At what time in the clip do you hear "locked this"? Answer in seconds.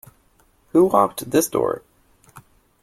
0.89-1.47